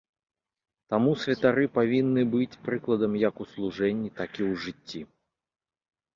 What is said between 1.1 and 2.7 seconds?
святары павінны быць